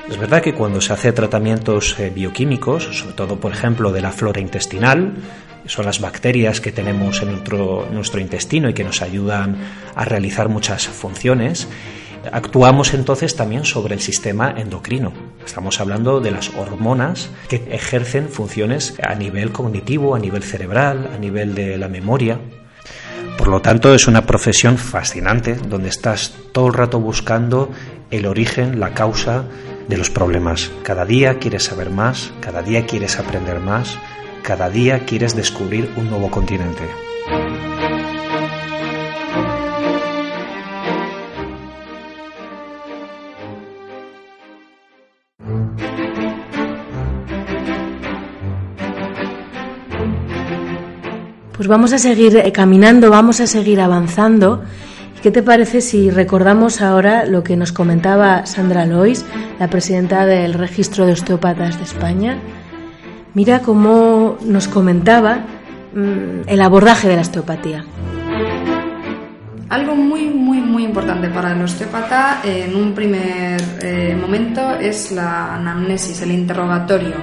Es 0.09 0.17
verdad 0.17 0.41
que 0.41 0.55
cuando 0.55 0.81
se 0.81 0.91
hace 0.91 1.13
tratamientos 1.13 1.97
eh, 1.99 2.09
bioquímicos, 2.09 2.83
sobre 2.99 3.13
todo 3.13 3.39
por 3.39 3.51
ejemplo 3.51 3.91
de 3.91 4.01
la 4.01 4.11
flora 4.11 4.41
intestinal, 4.41 5.13
son 5.65 5.85
las 5.85 6.01
bacterias 6.01 6.59
que 6.59 6.71
tenemos 6.71 7.21
en 7.21 7.31
nuestro, 7.31 7.87
nuestro 7.91 8.19
intestino 8.19 8.69
y 8.69 8.73
que 8.73 8.83
nos 8.83 9.03
ayudan 9.03 9.57
a 9.95 10.05
realizar 10.05 10.49
muchas 10.49 10.87
funciones, 10.87 11.67
actuamos 12.31 12.93
entonces 12.95 13.35
también 13.35 13.65
sobre 13.65 13.93
el 13.93 14.01
sistema 14.01 14.53
endocrino. 14.57 15.13
Estamos 15.45 15.79
hablando 15.79 16.19
de 16.19 16.31
las 16.31 16.49
hormonas 16.55 17.29
que 17.47 17.67
ejercen 17.69 18.29
funciones 18.29 18.95
a 19.01 19.13
nivel 19.13 19.51
cognitivo, 19.51 20.15
a 20.15 20.19
nivel 20.19 20.41
cerebral, 20.41 21.11
a 21.13 21.19
nivel 21.19 21.53
de 21.53 21.77
la 21.77 21.87
memoria. 21.87 22.39
Por 23.37 23.47
lo 23.47 23.61
tanto, 23.61 23.93
es 23.93 24.07
una 24.07 24.25
profesión 24.25 24.77
fascinante 24.77 25.55
donde 25.55 25.89
estás 25.89 26.33
todo 26.51 26.67
el 26.67 26.73
rato 26.73 26.99
buscando 26.99 27.69
el 28.11 28.25
origen, 28.25 28.79
la 28.79 28.93
causa 28.93 29.45
de 29.89 29.97
los 29.97 30.09
problemas. 30.09 30.71
Cada 30.83 31.03
día 31.03 31.39
quieres 31.39 31.63
saber 31.63 31.89
más, 31.89 32.31
cada 32.39 32.61
día 32.61 32.85
quieres 32.85 33.17
aprender 33.17 33.59
más, 33.59 33.97
cada 34.43 34.69
día 34.69 35.05
quieres 35.05 35.35
descubrir 35.35 35.91
un 35.97 36.09
nuevo 36.09 36.29
continente. 36.29 36.83
Pues 51.57 51.67
vamos 51.67 51.91
a 51.91 51.97
seguir 51.97 52.37
eh, 52.37 52.51
caminando, 52.53 53.09
vamos 53.09 53.41
a 53.41 53.47
seguir 53.47 53.81
avanzando 53.81 54.63
¿Qué 55.21 55.31
te 55.31 55.43
parece 55.43 55.81
si 55.81 56.09
recordamos 56.09 56.81
ahora 56.81 57.25
lo 57.25 57.43
que 57.43 57.57
nos 57.57 57.73
comentaba 57.73 58.45
Sandra 58.45 58.85
Lois, 58.85 59.25
la 59.59 59.69
presidenta 59.69 60.25
del 60.25 60.53
Registro 60.53 61.05
de 61.05 61.11
Osteópatas 61.11 61.77
de 61.77 61.83
España? 61.83 62.37
Mira 63.33 63.59
cómo 63.59 64.37
nos 64.45 64.69
comentaba 64.69 65.39
mm, 65.93 66.47
el 66.47 66.61
abordaje 66.61 67.09
de 67.09 67.15
la 67.15 67.21
osteopatía. 67.21 67.83
Algo 69.67 69.93
muy, 69.93 70.27
muy, 70.27 70.61
muy 70.61 70.85
importante 70.85 71.27
para 71.27 71.51
el 71.51 71.61
osteópata 71.61 72.39
en 72.45 72.73
un 72.73 72.93
primer 72.93 73.61
eh, 73.81 74.17
momento 74.19 74.75
es 74.79 75.11
la 75.11 75.55
anamnesis, 75.55 76.21
el 76.21 76.31
interrogatorio. 76.31 77.15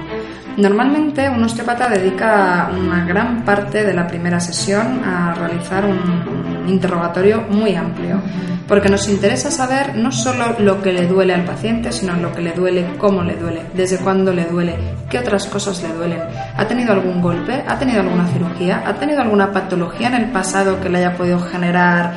Normalmente 0.57 1.29
un 1.29 1.43
osteópata 1.43 1.87
dedica 1.87 2.71
una 2.75 3.05
gran 3.05 3.45
parte 3.45 3.83
de 3.83 3.93
la 3.93 4.07
primera 4.07 4.39
sesión 4.39 5.03
a 5.05 5.35
realizar 5.35 5.85
un, 5.85 6.67
interrogatorio 6.67 7.43
muy 7.49 7.75
amplio, 7.75 8.19
porque 8.67 8.89
nos 8.89 9.07
interesa 9.07 9.49
saber 9.49 9.95
no 9.95 10.11
solo 10.11 10.55
lo 10.59 10.81
que 10.81 10.91
le 10.91 11.07
duele 11.07 11.33
al 11.33 11.45
paciente, 11.45 11.93
sino 11.93 12.13
lo 12.17 12.33
que 12.33 12.41
le 12.41 12.51
duele, 12.51 12.95
cómo 12.97 13.23
le 13.23 13.35
duele, 13.35 13.61
desde 13.73 13.99
cuándo 13.99 14.33
le 14.33 14.45
duele, 14.45 14.75
qué 15.09 15.19
otras 15.19 15.45
cosas 15.45 15.81
le 15.83 15.93
duelen. 15.93 16.19
¿Ha 16.57 16.67
tenido 16.67 16.91
algún 16.91 17.21
golpe? 17.21 17.63
¿Ha 17.65 17.79
tenido 17.79 18.01
alguna 18.01 18.27
cirugía? 18.27 18.83
¿Ha 18.85 18.95
tenido 18.95 19.21
alguna 19.21 19.51
patología 19.51 20.07
en 20.07 20.15
el 20.15 20.25
pasado 20.31 20.81
que 20.81 20.89
le 20.89 20.97
haya 20.97 21.15
podido 21.15 21.39
generar 21.39 22.15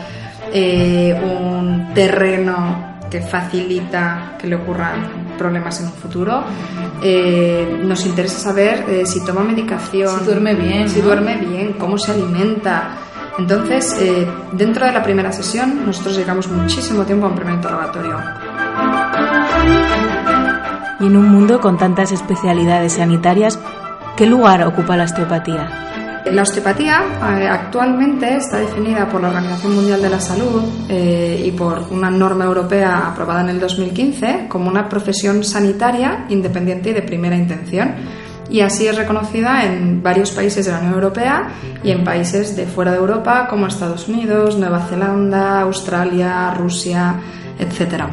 eh, 0.53 1.15
un 1.23 1.95
terreno 1.95 2.91
que 3.11 3.21
facilita 3.21 4.37
que 4.39 4.47
le 4.47 4.55
ocurran 4.55 5.37
problemas 5.37 5.81
en 5.81 5.87
un 5.87 5.93
futuro. 5.93 6.45
Eh, 7.03 7.81
nos 7.83 8.05
interesa 8.05 8.39
saber 8.39 8.85
eh, 8.89 9.07
si 9.07 9.25
toma 9.25 9.43
medicación, 9.43 10.19
si 10.19 10.25
duerme 10.25 10.55
bien, 10.55 10.89
si 10.89 11.01
duerme 11.01 11.37
bien, 11.37 11.75
cómo 11.75 11.97
se 11.99 12.13
alimenta. 12.13 12.91
Entonces, 13.39 13.97
eh, 14.01 14.29
dentro 14.53 14.85
de 14.85 14.93
la 14.93 15.03
primera 15.03 15.33
sesión, 15.33 15.87
nosotros 15.87 16.17
llegamos 16.17 16.49
muchísimo 16.49 17.05
tiempo 17.05 17.27
a 17.27 17.31
un 17.31 17.37
primer 17.37 17.55
interrogatorio. 17.55 18.19
Y 21.01 21.07
en 21.07 21.17
un 21.17 21.29
mundo 21.31 21.61
con 21.61 21.79
tantas 21.79 22.13
especialidades 22.13 22.95
sanitarias, 22.95 23.59
¿qué 24.17 24.27
lugar 24.27 24.63
ocupa 24.65 24.97
la 24.97 25.05
osteopatía? 25.05 25.90
La 26.27 26.43
osteopatía 26.43 27.03
eh, 27.41 27.49
actualmente 27.49 28.37
está 28.37 28.59
definida 28.59 29.09
por 29.09 29.23
la 29.23 29.29
Organización 29.29 29.75
Mundial 29.75 30.03
de 30.03 30.11
la 30.11 30.21
Salud 30.21 30.63
eh, 30.89 31.43
y 31.45 31.51
por 31.53 31.87
una 31.91 32.11
norma 32.11 32.45
europea 32.45 33.09
aprobada 33.09 33.41
en 33.41 33.49
el 33.49 33.61
2015 33.61 34.47
como 34.49 34.69
una 34.69 34.89
profesión 34.89 35.43
sanitaria 35.43 36.27
independiente 36.29 36.91
y 36.91 36.93
de 36.93 37.03
primera 37.03 37.37
intención. 37.37 37.95
Y 38.51 38.61
así 38.61 38.87
es 38.87 38.97
reconocida 38.97 39.65
en 39.65 40.03
varios 40.03 40.31
países 40.33 40.67
de 40.67 40.73
la 40.73 40.79
Unión 40.79 40.95
Europea 40.95 41.49
y 41.83 41.91
en 41.91 42.05
países 42.05 42.55
de 42.55 42.67
fuera 42.67 42.93
de 42.93 42.99
Europa 42.99 43.47
como 43.49 43.67
Estados 43.67 44.07
Unidos, 44.09 44.59
Nueva 44.59 44.81
Zelanda, 44.87 45.63
Australia, 45.63 46.53
Rusia, 46.55 47.15
etc. 47.59 48.05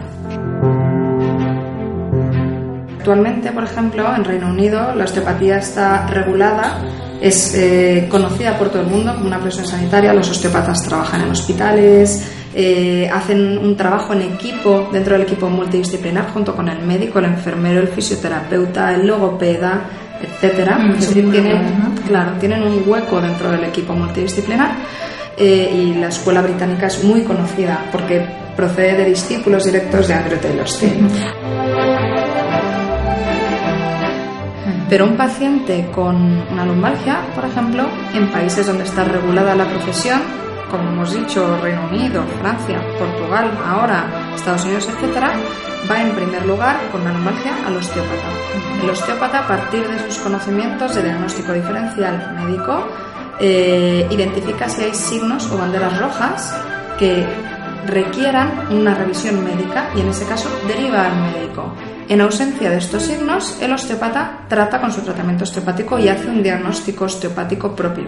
Actualmente, 2.97 3.51
por 3.51 3.63
ejemplo, 3.63 4.15
en 4.15 4.23
Reino 4.23 4.47
Unido 4.49 4.93
la 4.95 5.05
osteopatía 5.05 5.57
está 5.57 6.07
regulada 6.07 6.79
es 7.21 7.53
eh, 7.55 8.07
conocida 8.09 8.57
por 8.57 8.69
todo 8.69 8.81
el 8.81 8.87
mundo 8.87 9.13
como 9.13 9.27
una 9.27 9.39
profesión 9.39 9.67
sanitaria. 9.67 10.13
Los 10.13 10.29
osteópatas 10.29 10.83
trabajan 10.83 11.21
en 11.21 11.31
hospitales, 11.31 12.27
eh, 12.53 13.09
hacen 13.11 13.57
un 13.57 13.75
trabajo 13.75 14.13
en 14.13 14.21
equipo, 14.23 14.89
dentro 14.91 15.13
del 15.13 15.23
equipo 15.23 15.49
multidisciplinar, 15.49 16.31
junto 16.33 16.55
con 16.55 16.69
el 16.69 16.85
médico, 16.85 17.19
el 17.19 17.25
enfermero, 17.25 17.81
el 17.81 17.87
fisioterapeuta, 17.89 18.93
el 18.93 19.07
logopeda, 19.07 19.81
etcétera. 20.21 20.77
Mm, 20.77 20.91
es 20.91 21.07
decir, 21.07 21.31
tienen, 21.31 21.95
claro, 22.07 22.31
tienen 22.39 22.63
un 22.63 22.83
hueco 22.85 23.21
dentro 23.21 23.51
del 23.51 23.63
equipo 23.63 23.93
multidisciplinar. 23.93 24.71
Eh, 25.39 25.71
y 25.71 25.93
la 25.99 26.07
escuela 26.07 26.41
británica 26.41 26.87
es 26.87 27.03
muy 27.03 27.21
conocida 27.21 27.85
porque 27.91 28.25
procede 28.55 28.97
de 28.97 29.05
discípulos 29.05 29.65
directos 29.65 30.07
de 30.07 30.13
Andrew 30.15 30.39
Taylor. 30.39 30.65
Pero 34.89 35.05
un 35.05 35.17
paciente 35.17 35.89
con 35.93 36.15
una 36.51 36.65
lumbalgia, 36.65 37.19
por 37.35 37.43
ejemplo, 37.43 37.83
en 38.13 38.29
países 38.29 38.67
donde 38.67 38.85
está 38.85 39.03
regulada 39.03 39.53
la 39.55 39.65
profesión, 39.65 40.21
como 40.71 40.89
hemos 40.89 41.13
dicho, 41.13 41.57
Reino 41.61 41.87
Unido, 41.89 42.23
Francia, 42.41 42.79
Portugal, 42.97 43.51
ahora 43.65 44.05
Estados 44.35 44.63
Unidos, 44.63 44.87
etc., 44.87 45.23
va 45.89 46.01
en 46.01 46.11
primer 46.11 46.45
lugar 46.45 46.77
con 46.91 47.01
una 47.01 47.11
lumbalgia 47.11 47.53
al 47.65 47.75
osteópata. 47.77 48.27
El 48.81 48.89
osteópata, 48.89 49.39
a 49.39 49.47
partir 49.47 49.87
de 49.87 49.99
sus 50.05 50.17
conocimientos 50.19 50.95
de 50.95 51.03
diagnóstico 51.03 51.53
diferencial 51.53 52.35
médico, 52.35 52.87
eh, 53.39 54.07
identifica 54.09 54.67
si 54.67 54.83
hay 54.83 54.93
signos 54.93 55.49
o 55.51 55.57
banderas 55.57 55.99
rojas 55.99 56.55
que 56.97 57.25
requieran 57.85 58.67
una 58.71 58.95
revisión 58.95 59.43
médica 59.43 59.89
y 59.95 60.01
en 60.01 60.09
ese 60.09 60.25
caso 60.25 60.49
deriva 60.67 61.07
al 61.07 61.33
médico. 61.33 61.73
En 62.09 62.21
ausencia 62.21 62.69
de 62.69 62.77
estos 62.77 63.03
signos, 63.03 63.61
el 63.61 63.73
osteópata 63.73 64.45
trata 64.47 64.79
con 64.79 64.93
su 64.93 65.01
tratamiento 65.01 65.43
osteopático 65.43 65.99
y 65.99 66.07
hace 66.07 66.27
un 66.29 66.41
diagnóstico 66.41 67.03
osteopático 67.03 67.75
propio. 67.75 68.07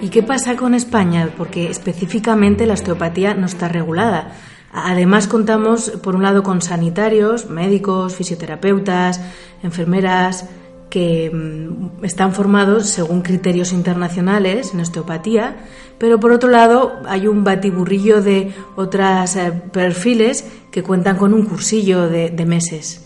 ¿Y 0.00 0.08
qué 0.08 0.22
pasa 0.22 0.56
con 0.56 0.72
España? 0.72 1.28
Porque 1.36 1.68
específicamente 1.68 2.64
la 2.64 2.74
osteopatía 2.74 3.34
no 3.34 3.44
está 3.44 3.68
regulada. 3.68 4.32
Además 4.72 5.26
contamos, 5.26 5.90
por 6.02 6.16
un 6.16 6.22
lado, 6.22 6.42
con 6.42 6.62
sanitarios, 6.62 7.50
médicos, 7.50 8.14
fisioterapeutas, 8.14 9.20
enfermeras, 9.62 10.48
que 10.90 11.30
mm, 11.30 12.04
están 12.04 12.32
formados 12.32 12.88
según 12.88 13.22
criterios 13.22 13.72
internacionales 13.72 14.72
en 14.72 14.80
osteopatía, 14.80 15.56
pero 15.98 16.20
por 16.20 16.32
otro 16.32 16.50
lado 16.50 17.00
hay 17.06 17.26
un 17.26 17.44
batiburrillo 17.44 18.22
de 18.22 18.54
otros 18.76 19.36
eh, 19.36 19.52
perfiles 19.72 20.44
que 20.70 20.82
cuentan 20.82 21.16
con 21.16 21.32
un 21.34 21.46
cursillo 21.46 22.08
de, 22.08 22.30
meses. 22.46 23.02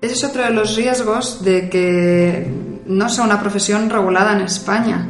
Ese 0.00 0.14
es 0.14 0.24
otro 0.24 0.44
de 0.44 0.50
los 0.50 0.76
riesgos 0.76 1.42
de 1.42 1.68
que 1.70 2.46
no 2.86 3.08
sea 3.08 3.24
una 3.24 3.40
profesión 3.40 3.88
regulada 3.90 4.34
en 4.34 4.42
España. 4.42 5.08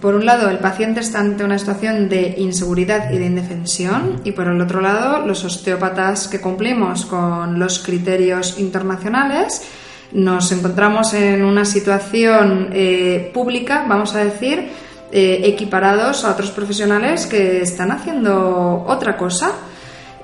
Por 0.00 0.14
un 0.14 0.24
lado, 0.24 0.48
el 0.48 0.58
paciente 0.58 1.00
está 1.00 1.20
ante 1.20 1.44
una 1.44 1.58
situación 1.58 2.08
de 2.08 2.34
inseguridad 2.38 3.10
y 3.10 3.18
de 3.18 3.26
indefensión, 3.26 4.22
y 4.24 4.32
por 4.32 4.46
el 4.46 4.58
otro 4.60 4.80
lado, 4.80 5.26
los 5.26 5.44
osteópatas 5.44 6.26
que 6.28 6.40
cumplimos 6.40 7.04
con 7.04 7.58
los 7.58 7.80
criterios 7.80 8.58
internacionales 8.58 9.62
nos 10.12 10.50
encontramos 10.52 11.14
en 11.14 11.44
una 11.44 11.64
situación 11.64 12.70
eh, 12.72 13.30
pública, 13.32 13.84
vamos 13.88 14.14
a 14.14 14.24
decir, 14.24 14.68
eh, 15.12 15.40
equiparados 15.44 16.24
a 16.24 16.32
otros 16.32 16.50
profesionales 16.50 17.26
que 17.26 17.62
están 17.62 17.90
haciendo 17.90 18.84
otra 18.86 19.16
cosa. 19.16 19.52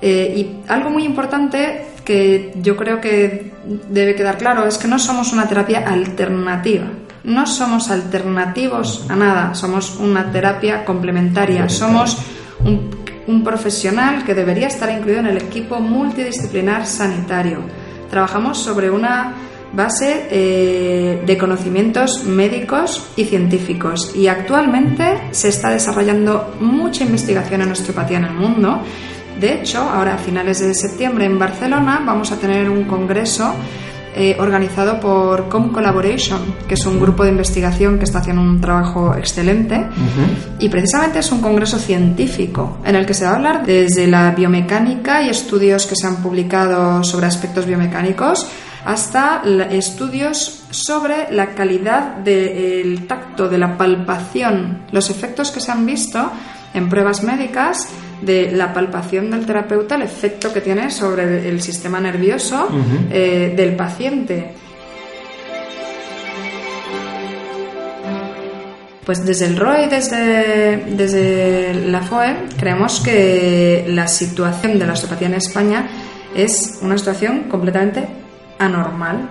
Eh, 0.01 0.33
y 0.37 0.69
algo 0.69 0.89
muy 0.89 1.03
importante 1.03 1.85
que 2.05 2.53
yo 2.61 2.75
creo 2.77 3.01
que 3.01 3.51
debe 3.89 4.15
quedar 4.15 4.37
claro 4.37 4.65
es 4.65 4.77
que 4.77 4.87
no 4.87 4.99
somos 4.99 5.33
una 5.33 5.47
terapia 5.47 5.79
alternativa. 5.87 6.87
No 7.23 7.45
somos 7.45 7.89
alternativos 7.89 9.05
a 9.09 9.15
nada, 9.15 9.53
somos 9.53 9.97
una 9.97 10.31
terapia 10.31 10.85
complementaria, 10.85 11.67
somos 11.67 12.17
un 12.63 13.43
profesional 13.43 14.23
que 14.23 14.33
debería 14.33 14.67
estar 14.67 14.89
incluido 14.89 15.19
en 15.19 15.27
el 15.27 15.37
equipo 15.37 15.79
multidisciplinar 15.79 16.85
sanitario. 16.85 17.59
Trabajamos 18.09 18.57
sobre 18.57 18.89
una 18.89 19.33
base 19.77 20.27
eh, 20.31 21.21
de 21.23 21.37
conocimientos 21.37 22.23
médicos 22.23 23.09
y 23.15 23.25
científicos. 23.25 24.11
Y 24.15 24.27
actualmente 24.27 25.29
se 25.31 25.49
está 25.49 25.69
desarrollando 25.69 26.55
mucha 26.59 27.03
investigación 27.03 27.61
en 27.61 27.71
osteopatía 27.71 28.17
en 28.17 28.25
el 28.25 28.33
mundo. 28.33 28.81
De 29.39 29.53
hecho, 29.53 29.79
ahora 29.81 30.15
a 30.15 30.17
finales 30.17 30.59
de 30.59 30.73
septiembre 30.73 31.25
en 31.25 31.37
Barcelona 31.37 32.01
vamos 32.03 32.31
a 32.31 32.37
tener 32.37 32.71
un 32.71 32.85
congreso 32.85 33.53
eh, 34.15 34.35
organizado 34.39 34.99
por 34.99 35.47
Com 35.47 35.71
Collaboration, 35.71 36.55
que 36.67 36.73
es 36.73 36.83
un 36.87 36.99
grupo 36.99 37.23
de 37.23 37.29
investigación 37.29 37.99
que 37.99 38.05
está 38.05 38.17
haciendo 38.17 38.41
un 38.41 38.59
trabajo 38.59 39.13
excelente. 39.15 39.85
Y 40.57 40.69
precisamente 40.69 41.19
es 41.19 41.31
un 41.31 41.39
congreso 41.39 41.77
científico 41.77 42.79
en 42.83 42.95
el 42.95 43.05
que 43.05 43.13
se 43.13 43.25
va 43.25 43.33
a 43.33 43.35
hablar 43.35 43.63
desde 43.63 44.07
la 44.07 44.31
biomecánica 44.31 45.21
y 45.21 45.29
estudios 45.29 45.85
que 45.85 45.95
se 45.95 46.07
han 46.07 46.15
publicado 46.23 47.03
sobre 47.03 47.27
aspectos 47.27 47.67
biomecánicos 47.67 48.47
hasta 48.87 49.41
estudios 49.69 50.63
sobre 50.69 51.29
la 51.31 51.47
calidad 51.47 52.15
del 52.19 53.05
tacto, 53.05 53.49
de 53.49 53.57
la 53.57 53.77
palpación, 53.77 54.83
los 54.93 55.09
efectos 55.09 55.51
que 55.51 55.59
se 55.59 55.73
han 55.73 55.85
visto 55.85 56.31
en 56.73 56.87
pruebas 56.87 57.21
médicas 57.21 57.89
de 58.21 58.49
la 58.53 58.73
palpación 58.73 59.29
del 59.29 59.45
terapeuta, 59.45 59.95
el 59.95 60.03
efecto 60.03 60.53
que 60.53 60.61
tiene 60.61 60.89
sobre 60.89 61.49
el 61.49 61.61
sistema 61.61 61.99
nervioso 61.99 62.69
eh, 63.11 63.53
del 63.57 63.75
paciente. 63.75 64.53
Pues 69.05 69.25
desde 69.25 69.47
el 69.47 69.57
ROE 69.57 69.89
desde, 69.89 70.85
desde 70.95 71.73
la 71.73 72.01
FOE 72.03 72.35
creemos 72.57 73.01
que 73.01 73.83
la 73.89 74.07
situación 74.07 74.79
de 74.79 74.87
la 74.87 74.93
osteopatía 74.93 75.27
en 75.27 75.33
España 75.33 75.89
es 76.33 76.79
una 76.81 76.97
situación 76.97 77.49
completamente 77.49 78.26
anormal. 78.59 79.29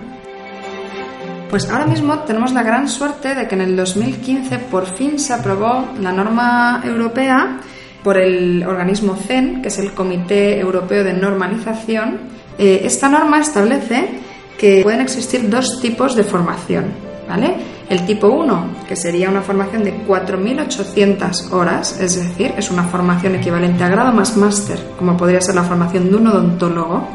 Pues 1.49 1.69
ahora 1.69 1.85
mismo 1.85 2.19
tenemos 2.19 2.51
la 2.51 2.61
gran 2.61 2.89
suerte 2.89 3.33
de 3.33 3.47
que 3.47 3.55
en 3.55 3.61
el 3.61 3.75
2015 3.75 4.59
por 4.59 4.85
fin 4.85 5.17
se 5.17 5.33
aprobó 5.33 5.85
la 6.01 6.11
norma 6.11 6.81
europea 6.83 7.59
por 8.03 8.17
el 8.17 8.65
organismo 8.65 9.15
CEN, 9.15 9.61
que 9.61 9.69
es 9.69 9.79
el 9.79 9.93
Comité 9.93 10.59
Europeo 10.59 11.03
de 11.03 11.13
Normalización. 11.13 12.19
Eh, 12.57 12.81
esta 12.83 13.07
norma 13.07 13.39
establece 13.39 14.09
que 14.57 14.81
pueden 14.83 15.01
existir 15.01 15.49
dos 15.49 15.79
tipos 15.81 16.15
de 16.15 16.23
formación, 16.23 16.85
¿vale? 17.29 17.55
El 17.89 18.05
tipo 18.05 18.27
1, 18.27 18.85
que 18.87 18.97
sería 18.97 19.29
una 19.29 19.41
formación 19.41 19.83
de 19.83 20.05
4.800 20.05 21.51
horas, 21.51 21.97
es 22.01 22.15
decir, 22.15 22.53
es 22.57 22.69
una 22.69 22.83
formación 22.83 23.35
equivalente 23.35 23.83
a 23.83 23.89
grado 23.89 24.11
más 24.11 24.35
máster, 24.35 24.79
como 24.97 25.15
podría 25.15 25.39
ser 25.39 25.55
la 25.55 25.63
formación 25.63 26.09
de 26.09 26.15
un 26.17 26.27
odontólogo. 26.27 27.07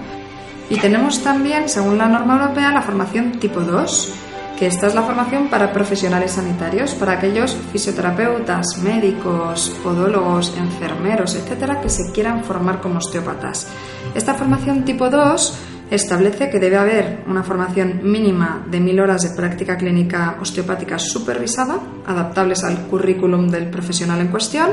Y 0.73 0.79
tenemos 0.79 1.23
también, 1.23 1.69
según 1.69 1.99
la 1.99 2.09
norma 2.09 2.41
europea, 2.41 2.73
la 2.73 2.81
formación 2.81 3.33
tipo 3.33 3.61
2, 3.61 4.15
que 4.59 4.67
esta 4.67 4.87
es 4.87 4.95
la 4.95 5.03
formación 5.03 5.49
para 5.49 5.71
profesionales 5.71 6.33
sanitarios, 6.33 6.95
para 6.95 7.13
aquellos 7.13 7.55
fisioterapeutas, 7.73 8.79
médicos, 8.83 9.77
podólogos, 9.83 10.57
enfermeros, 10.57 11.35
etcétera, 11.35 11.83
que 11.83 11.91
se 11.91 12.11
quieran 12.11 12.43
formar 12.43 12.81
como 12.81 13.01
osteópatas. 13.01 13.67
Esta 14.15 14.33
formación 14.33 14.87
tipo 14.87 15.11
2 15.11 15.59
establece 15.91 16.49
que 16.49 16.59
debe 16.59 16.79
haber 16.79 17.23
una 17.27 17.43
formación 17.43 18.01
mínima 18.05 18.65
de 18.67 18.81
mil 18.81 18.99
horas 18.99 19.29
de 19.29 19.37
práctica 19.37 19.77
clínica 19.77 20.39
osteopática 20.41 20.99
supervisada, 20.99 21.81
adaptables 22.07 22.65
al 22.65 22.87
currículum 22.87 23.51
del 23.51 23.69
profesional 23.69 24.23
en 24.23 24.29
cuestión, 24.29 24.71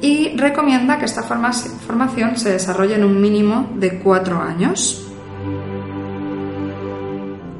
y 0.00 0.36
recomienda 0.36 0.98
que 0.98 1.04
esta 1.04 1.22
formación 1.22 2.36
se 2.36 2.50
desarrolle 2.50 2.96
en 2.96 3.04
un 3.04 3.20
mínimo 3.20 3.70
de 3.76 4.00
cuatro 4.00 4.42
años. 4.42 5.10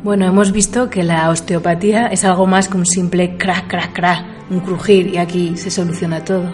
Bueno, 0.03 0.27
hemos 0.27 0.51
visto 0.51 0.91
que 0.91 1.05
la 1.05 1.31
osteopatía 1.31 2.09
es 2.09 2.25
algo 2.25 2.45
más 2.49 2.69
que 2.69 2.77
un 2.77 2.87
simple 2.87 3.37
crack, 3.37 3.69
crack, 3.69 3.93
crack, 3.93 4.25
un 4.51 4.59
crujir 4.59 5.07
y 5.07 5.19
aquí 5.19 5.57
se 5.57 5.71
soluciona 5.71 6.25
todo. 6.25 6.51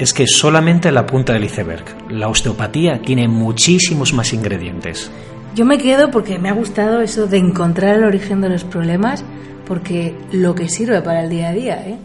Es 0.00 0.12
que 0.12 0.26
solamente 0.26 0.90
la 0.90 1.06
punta 1.06 1.34
del 1.34 1.44
iceberg. 1.44 1.84
La 2.10 2.26
osteopatía 2.28 3.00
tiene 3.00 3.28
muchísimos 3.28 4.12
más 4.12 4.32
ingredientes. 4.32 5.08
Yo 5.54 5.64
me 5.64 5.78
quedo 5.78 6.10
porque 6.10 6.40
me 6.40 6.48
ha 6.48 6.52
gustado 6.52 7.00
eso 7.00 7.28
de 7.28 7.38
encontrar 7.38 7.94
el 7.94 8.02
origen 8.04 8.40
de 8.40 8.48
los 8.48 8.64
problemas, 8.64 9.24
porque 9.64 10.16
lo 10.32 10.56
que 10.56 10.68
sirve 10.68 11.00
para 11.00 11.22
el 11.22 11.30
día 11.30 11.50
a 11.50 11.52
día, 11.52 11.86
¿eh? 11.86 11.96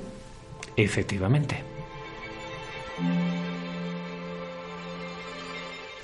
Efectivamente. 0.77 1.72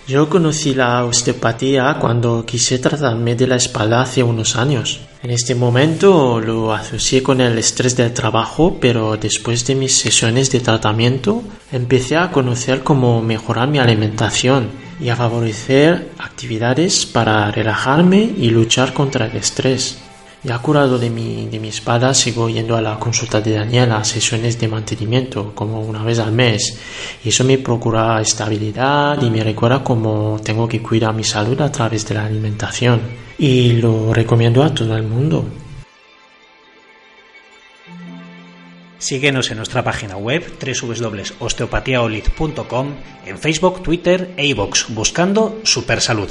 Yo 0.10 0.28
conocí 0.28 0.74
la 0.74 1.06
osteopatía 1.06 1.98
cuando 2.02 2.44
quise 2.44 2.80
tratarme 2.80 3.36
de 3.36 3.46
la 3.46 3.58
espalda 3.58 4.02
hace 4.02 4.24
unos 4.24 4.56
años. 4.56 5.02
En 5.22 5.30
este 5.30 5.54
momento 5.54 6.40
lo 6.40 6.74
asocié 6.74 7.22
con 7.22 7.40
el 7.42 7.56
estrés 7.60 7.96
del 7.96 8.12
trabajo, 8.12 8.80
pero 8.82 9.18
después 9.18 9.68
de 9.68 9.76
mis 9.76 9.94
sesiones 9.94 10.50
de 10.50 10.62
tratamiento 10.62 11.44
empecé 11.72 12.18
a 12.18 12.32
conocer 12.32 12.82
cómo 12.82 13.22
mejorar 13.22 13.68
mi 13.68 13.78
alimentación 13.78 14.72
y 15.00 15.10
a 15.10 15.16
favorecer 15.16 16.10
actividades 16.18 17.06
para 17.06 17.52
relajarme 17.52 18.34
y 18.36 18.50
luchar 18.50 18.96
contra 18.96 19.28
el 19.28 19.38
estrés. 19.38 20.00
Ya 20.42 20.58
curado 20.60 20.98
de 20.98 21.10
mi, 21.10 21.48
de 21.48 21.60
mi 21.60 21.68
espada, 21.68 22.14
sigo 22.14 22.48
yendo 22.50 22.78
a 22.78 22.82
la 22.82 22.98
consulta 22.98 23.42
de 23.42 23.52
Daniela 23.52 23.98
a 23.98 24.06
sesiones 24.06 24.58
de 24.58 24.70
mantenimiento, 24.70 25.54
como 25.54 25.82
una 25.82 26.02
vez 26.02 26.18
al 26.20 26.32
mes. 26.32 26.80
Y 27.26 27.30
eso 27.30 27.44
me 27.44 27.58
procura 27.58 28.22
estabilidad 28.22 29.22
y 29.22 29.30
me 29.30 29.44
recuerda 29.44 29.84
cómo 29.84 30.40
tengo 30.42 30.66
que 30.66 30.82
cuidar 30.82 31.14
mi 31.14 31.26
salud 31.26 31.60
a 31.60 31.70
través 31.70 32.08
de 32.08 32.16
la 32.16 32.24
alimentación. 32.26 33.02
Y 33.38 33.74
lo 33.74 34.14
recomiendo 34.14 34.64
a 34.64 34.74
todo 34.74 34.96
el 34.96 35.04
mundo. 35.04 35.46
Síguenos 38.98 39.52
en 39.52 39.58
nuestra 39.58 39.84
página 39.84 40.16
web 40.16 40.54
www.osteopatiaolid.com, 40.62 42.88
en 43.26 43.38
Facebook, 43.38 43.84
Twitter 43.84 44.34
e 44.38 44.46
iVoox, 44.48 44.86
buscando 44.90 45.60
Supersalud. 45.64 46.30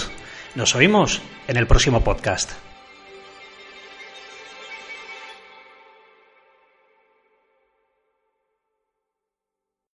Nos 0.55 0.75
oímos 0.75 1.21
en 1.47 1.59
el 1.59 1.67
próximo 1.67 2.03
podcast. 2.05 2.68